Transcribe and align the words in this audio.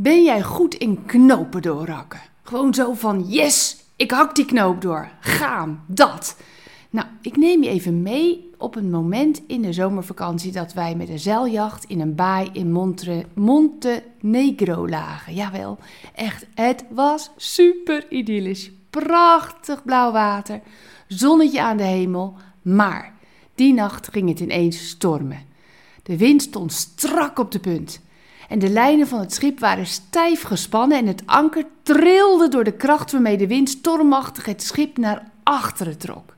Ben 0.00 0.22
jij 0.22 0.42
goed 0.42 0.74
in 0.74 1.04
knopen 1.06 1.62
doorhakken? 1.62 2.20
Gewoon 2.42 2.74
zo 2.74 2.92
van 2.92 3.24
yes, 3.26 3.76
ik 3.96 4.10
hak 4.10 4.34
die 4.34 4.44
knoop 4.44 4.80
door. 4.80 5.10
Gaan, 5.20 5.84
dat. 5.86 6.36
Nou, 6.90 7.06
ik 7.22 7.36
neem 7.36 7.62
je 7.62 7.68
even 7.68 8.02
mee 8.02 8.50
op 8.58 8.76
een 8.76 8.90
moment 8.90 9.42
in 9.46 9.62
de 9.62 9.72
zomervakantie 9.72 10.52
dat 10.52 10.72
wij 10.72 10.94
met 10.94 11.08
een 11.08 11.18
zeiljacht 11.18 11.84
in 11.84 12.00
een 12.00 12.14
baai 12.14 12.48
in 12.52 12.72
Montre, 12.72 13.24
Montenegro 13.34 14.88
lagen. 14.88 15.34
Jawel, 15.34 15.78
echt, 16.14 16.46
het 16.54 16.84
was 16.90 17.30
super 17.36 18.10
idyllisch. 18.10 18.70
Prachtig 18.90 19.84
blauw 19.84 20.12
water, 20.12 20.60
zonnetje 21.06 21.62
aan 21.62 21.76
de 21.76 21.82
hemel. 21.82 22.34
Maar 22.62 23.14
die 23.54 23.72
nacht 23.74 24.08
ging 24.12 24.28
het 24.28 24.40
ineens 24.40 24.88
stormen. 24.88 25.46
De 26.02 26.16
wind 26.16 26.42
stond 26.42 26.72
strak 26.72 27.38
op 27.38 27.52
de 27.52 27.60
punt. 27.60 28.00
En 28.48 28.58
de 28.58 28.68
lijnen 28.70 29.06
van 29.06 29.20
het 29.20 29.34
schip 29.34 29.58
waren 29.58 29.86
stijf 29.86 30.42
gespannen 30.42 30.98
en 30.98 31.06
het 31.06 31.22
anker 31.26 31.64
trilde 31.82 32.48
door 32.48 32.64
de 32.64 32.76
kracht 32.76 33.12
waarmee 33.12 33.36
de 33.36 33.46
wind 33.46 33.68
stormachtig 33.68 34.44
het 34.44 34.62
schip 34.62 34.96
naar 34.96 35.30
achteren 35.42 35.98
trok. 35.98 36.36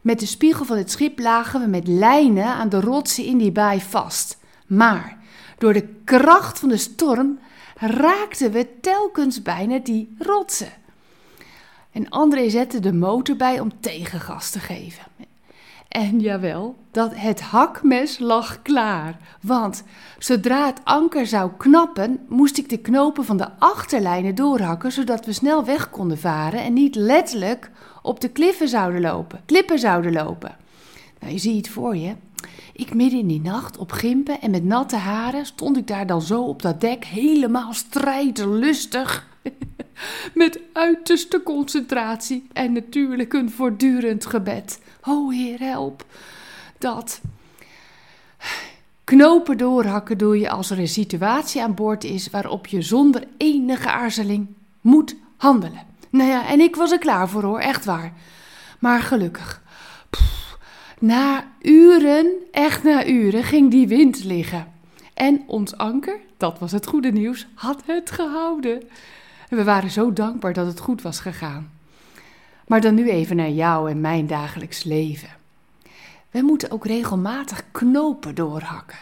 Met 0.00 0.20
de 0.20 0.26
spiegel 0.26 0.64
van 0.64 0.76
het 0.76 0.90
schip 0.90 1.18
lagen 1.18 1.60
we 1.60 1.66
met 1.66 1.88
lijnen 1.88 2.44
aan 2.44 2.68
de 2.68 2.80
rotsen 2.80 3.24
in 3.24 3.38
die 3.38 3.52
baai 3.52 3.80
vast. 3.80 4.38
Maar 4.66 5.18
door 5.58 5.72
de 5.72 5.88
kracht 6.04 6.58
van 6.58 6.68
de 6.68 6.76
storm 6.76 7.38
raakten 7.76 8.52
we 8.52 8.80
telkens 8.80 9.42
bijna 9.42 9.78
die 9.78 10.14
rotsen. 10.18 10.72
En 11.92 12.08
André 12.08 12.50
zette 12.50 12.80
de 12.80 12.92
motor 12.92 13.36
bij 13.36 13.60
om 13.60 13.80
tegengas 13.80 14.50
te 14.50 14.58
geven. 14.58 15.04
En 15.90 16.20
jawel, 16.20 16.76
dat 16.90 17.14
het 17.14 17.40
hakmes 17.40 18.18
lag 18.18 18.62
klaar. 18.62 19.18
Want 19.42 19.82
zodra 20.18 20.66
het 20.66 20.80
anker 20.84 21.26
zou 21.26 21.50
knappen, 21.56 22.20
moest 22.28 22.58
ik 22.58 22.68
de 22.68 22.78
knopen 22.78 23.24
van 23.24 23.36
de 23.36 23.48
achterlijnen 23.58 24.34
doorhakken, 24.34 24.92
zodat 24.92 25.26
we 25.26 25.32
snel 25.32 25.64
weg 25.64 25.90
konden 25.90 26.18
varen 26.18 26.62
en 26.62 26.72
niet 26.72 26.94
letterlijk 26.94 27.70
op 28.02 28.20
de 28.20 28.28
kliffen 28.28 28.68
zouden 28.68 29.00
lopen, 29.00 29.40
klippen 29.46 29.78
zouden 29.78 30.12
lopen. 30.12 30.56
Nou, 31.20 31.32
je 31.32 31.38
ziet 31.38 31.56
het 31.56 31.74
voor 31.74 31.96
je. 31.96 32.14
Ik 32.72 32.94
midden 32.94 33.18
in 33.18 33.26
die 33.26 33.40
nacht 33.40 33.78
op 33.78 33.92
gimpen 33.92 34.40
en 34.40 34.50
met 34.50 34.64
natte 34.64 34.96
haren 34.96 35.46
stond 35.46 35.76
ik 35.76 35.86
daar 35.86 36.06
dan 36.06 36.22
zo 36.22 36.42
op 36.42 36.62
dat 36.62 36.80
dek, 36.80 37.04
helemaal 37.04 37.72
strijdlustig. 37.72 39.28
Met 40.34 40.60
uiterste 40.72 41.42
concentratie 41.42 42.46
en 42.52 42.72
natuurlijk 42.72 43.32
een 43.32 43.50
voortdurend 43.50 44.26
gebed. 44.26 44.80
O 45.00 45.30
Heer, 45.30 45.58
help. 45.58 46.04
Dat. 46.78 47.20
Knopen 49.04 49.58
doorhakken 49.58 50.18
doe 50.18 50.38
je 50.38 50.50
als 50.50 50.70
er 50.70 50.78
een 50.78 50.88
situatie 50.88 51.62
aan 51.62 51.74
boord 51.74 52.04
is 52.04 52.30
waarop 52.30 52.66
je 52.66 52.82
zonder 52.82 53.24
enige 53.36 53.90
aarzeling 53.90 54.46
moet 54.80 55.16
handelen. 55.36 55.82
Nou 56.10 56.30
ja, 56.30 56.46
en 56.46 56.60
ik 56.60 56.76
was 56.76 56.90
er 56.92 56.98
klaar 56.98 57.28
voor 57.28 57.42
hoor, 57.42 57.58
echt 57.58 57.84
waar. 57.84 58.12
Maar 58.78 59.00
gelukkig. 59.00 59.62
na 60.98 61.44
uren, 61.62 62.26
echt 62.50 62.82
na 62.82 63.06
uren, 63.06 63.44
ging 63.44 63.70
die 63.70 63.88
wind 63.88 64.24
liggen. 64.24 64.72
En 65.14 65.42
ons 65.46 65.76
anker, 65.76 66.20
dat 66.36 66.58
was 66.58 66.72
het 66.72 66.86
goede 66.86 67.12
nieuws, 67.12 67.46
had 67.54 67.82
het 67.86 68.10
gehouden. 68.10 68.82
We 69.56 69.64
waren 69.64 69.90
zo 69.90 70.12
dankbaar 70.12 70.52
dat 70.52 70.66
het 70.66 70.80
goed 70.80 71.02
was 71.02 71.20
gegaan. 71.20 71.70
Maar 72.66 72.80
dan 72.80 72.94
nu 72.94 73.10
even 73.10 73.36
naar 73.36 73.50
jou 73.50 73.90
en 73.90 74.00
mijn 74.00 74.26
dagelijks 74.26 74.84
leven. 74.84 75.28
We 76.30 76.42
moeten 76.42 76.70
ook 76.70 76.86
regelmatig 76.86 77.64
knopen 77.70 78.34
doorhakken. 78.34 78.98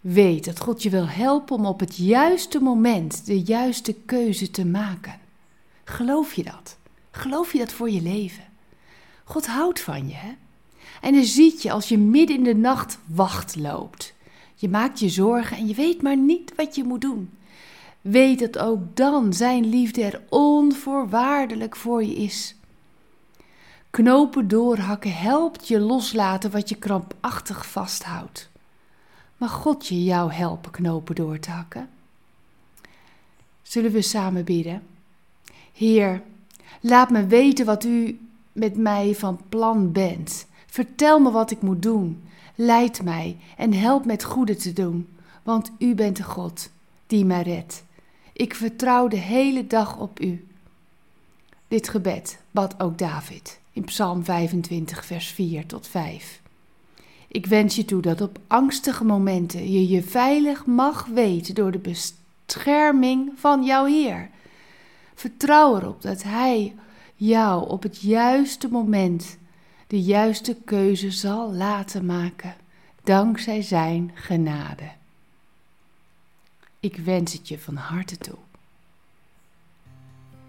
Weet 0.00 0.44
dat 0.44 0.60
God 0.60 0.82
je 0.82 0.90
wil 0.90 1.08
helpen 1.08 1.56
om 1.56 1.66
op 1.66 1.80
het 1.80 1.96
juiste 1.96 2.60
moment 2.60 3.26
de 3.26 3.40
juiste 3.40 3.94
keuze 4.06 4.50
te 4.50 4.66
maken. 4.66 5.18
Geloof 5.84 6.34
je 6.34 6.42
dat? 6.42 6.76
Geloof 7.10 7.52
je 7.52 7.58
dat 7.58 7.72
voor 7.72 7.90
je 7.90 8.02
leven? 8.02 8.44
God 9.24 9.46
houdt 9.46 9.80
van 9.80 10.08
je, 10.08 10.14
hè? 10.14 10.32
En 11.00 11.12
dan 11.12 11.24
ziet 11.24 11.62
je 11.62 11.70
als 11.70 11.88
je 11.88 11.98
midden 11.98 12.36
in 12.36 12.44
de 12.44 12.54
nacht 12.54 12.98
wacht 13.06 13.56
loopt. 13.56 14.14
Je 14.54 14.68
maakt 14.68 14.98
je 14.98 15.08
zorgen 15.08 15.56
en 15.56 15.66
je 15.66 15.74
weet 15.74 16.02
maar 16.02 16.16
niet 16.16 16.52
wat 16.56 16.74
je 16.74 16.84
moet 16.84 17.00
doen. 17.00 17.30
Weet 18.04 18.38
dat 18.38 18.58
ook 18.58 18.96
dan 18.96 19.32
zijn 19.32 19.68
liefde 19.68 20.04
er 20.04 20.22
onvoorwaardelijk 20.28 21.76
voor 21.76 22.04
je 22.04 22.14
is. 22.14 22.54
Knopen 23.90 24.48
doorhakken 24.48 25.16
helpt 25.16 25.68
je 25.68 25.80
loslaten 25.80 26.50
wat 26.50 26.68
je 26.68 26.74
krampachtig 26.74 27.66
vasthoudt. 27.66 28.50
Mag 29.36 29.52
God 29.52 29.86
je 29.86 30.04
jou 30.04 30.32
helpen 30.32 30.70
knopen 30.70 31.14
door 31.14 31.38
te 31.38 31.50
hakken? 31.50 31.88
Zullen 33.62 33.92
we 33.92 34.02
samen 34.02 34.44
bidden? 34.44 34.82
Heer, 35.72 36.22
laat 36.80 37.10
me 37.10 37.26
weten 37.26 37.66
wat 37.66 37.84
u 37.84 38.20
met 38.52 38.76
mij 38.76 39.14
van 39.14 39.40
plan 39.48 39.92
bent. 39.92 40.46
Vertel 40.66 41.18
me 41.18 41.30
wat 41.30 41.50
ik 41.50 41.62
moet 41.62 41.82
doen. 41.82 42.22
Leid 42.54 43.02
mij 43.02 43.36
en 43.56 43.72
help 43.72 44.04
me 44.04 44.12
het 44.12 44.24
goede 44.24 44.56
te 44.56 44.72
doen, 44.72 45.08
want 45.42 45.70
u 45.78 45.94
bent 45.94 46.16
de 46.16 46.22
God 46.22 46.70
die 47.06 47.24
mij 47.24 47.42
redt. 47.42 47.84
Ik 48.34 48.54
vertrouw 48.54 49.08
de 49.08 49.16
hele 49.16 49.66
dag 49.66 49.98
op 49.98 50.20
u. 50.20 50.46
Dit 51.68 51.88
gebed 51.88 52.38
bad 52.50 52.80
ook 52.80 52.98
David 52.98 53.60
in 53.72 53.84
Psalm 53.84 54.24
25, 54.24 55.04
vers 55.04 55.26
4 55.26 55.66
tot 55.66 55.86
5. 55.86 56.40
Ik 57.28 57.46
wens 57.46 57.76
je 57.76 57.84
toe 57.84 58.02
dat 58.02 58.20
op 58.20 58.38
angstige 58.46 59.04
momenten 59.04 59.72
je 59.72 59.88
je 59.88 60.02
veilig 60.02 60.66
mag 60.66 61.06
weten 61.06 61.54
door 61.54 61.70
de 61.70 61.78
bescherming 61.78 63.32
van 63.36 63.64
jouw 63.64 63.84
Heer. 63.84 64.30
Vertrouw 65.14 65.76
erop 65.76 66.02
dat 66.02 66.22
Hij 66.22 66.74
jou 67.14 67.68
op 67.68 67.82
het 67.82 68.00
juiste 68.00 68.68
moment 68.68 69.38
de 69.86 70.02
juiste 70.02 70.56
keuze 70.64 71.10
zal 71.10 71.52
laten 71.52 72.06
maken, 72.06 72.54
dankzij 73.02 73.62
Zijn 73.62 74.10
genade. 74.14 74.90
Ik 76.84 76.96
wens 76.96 77.32
het 77.32 77.48
je 77.48 77.58
van 77.58 77.76
harte 77.76 78.18
toe. 78.18 78.38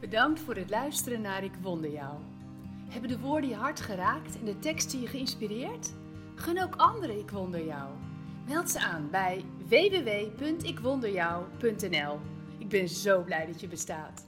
Bedankt 0.00 0.40
voor 0.40 0.54
het 0.54 0.70
luisteren 0.70 1.20
naar 1.20 1.44
Ik 1.44 1.54
Wonder 1.62 1.90
Jou. 1.90 2.18
Hebben 2.88 3.10
de 3.10 3.18
woorden 3.18 3.50
je 3.50 3.56
hart 3.56 3.80
geraakt 3.80 4.38
en 4.38 4.44
de 4.44 4.58
teksten 4.58 5.00
je 5.00 5.06
geïnspireerd? 5.06 5.92
Gun 6.34 6.62
ook 6.62 6.76
anderen 6.76 7.18
Ik 7.18 7.30
Wonder 7.30 7.64
Jou. 7.64 7.90
Meld 8.46 8.70
ze 8.70 8.80
aan 8.80 9.10
bij 9.10 9.44
www.ikwonderjou.nl. 9.68 12.20
Ik 12.58 12.68
ben 12.68 12.88
zo 12.88 13.22
blij 13.22 13.46
dat 13.46 13.60
je 13.60 13.68
bestaat. 13.68 14.24